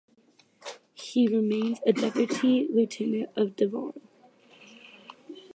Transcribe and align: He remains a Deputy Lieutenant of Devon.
He 0.95 1.27
remains 1.27 1.77
a 1.85 1.93
Deputy 1.93 2.67
Lieutenant 2.73 3.29
of 3.37 3.55
Devon. 3.55 4.01